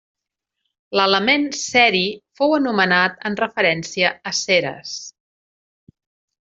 L'element 0.99 1.45
ceri 1.59 2.01
fou 2.41 2.57
anomenat 2.61 3.23
en 3.31 3.39
referència 3.45 4.15
a 4.33 4.37
Ceres. 4.43 4.99